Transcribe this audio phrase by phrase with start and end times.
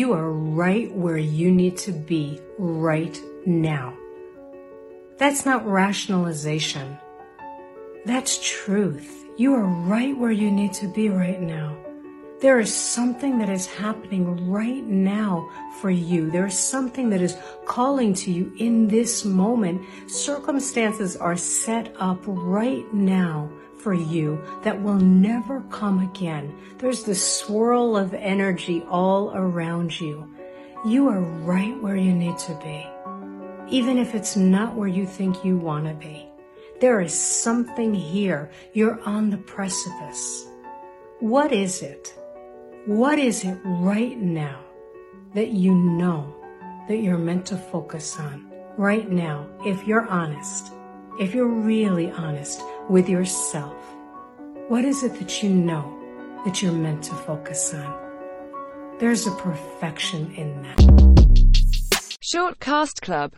[0.00, 3.92] You are right where you need to be right now.
[5.18, 6.96] That's not rationalization.
[8.06, 9.26] That's truth.
[9.36, 11.76] You are right where you need to be right now.
[12.40, 15.46] There is something that is happening right now
[15.78, 16.30] for you.
[16.30, 17.36] There is something that is
[17.66, 19.82] calling to you in this moment.
[20.10, 26.56] Circumstances are set up right now for you that will never come again.
[26.78, 30.26] There's the swirl of energy all around you.
[30.82, 32.86] You are right where you need to be,
[33.68, 36.26] even if it's not where you think you want to be.
[36.80, 38.50] There is something here.
[38.72, 40.46] You're on the precipice.
[41.18, 42.14] What is it?
[42.90, 44.58] What is it right now
[45.34, 46.34] that you know
[46.88, 50.72] that you're meant to focus on right now, if you're honest,
[51.20, 53.76] if you're really honest with yourself?
[54.66, 55.96] What is it that you know
[56.44, 57.94] that you're meant to focus on?
[58.98, 60.78] There's a perfection in that.
[62.20, 63.28] Shortcast Club